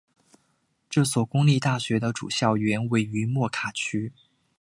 [0.89, 4.11] 这所公立大学的主校园位于莫卡区。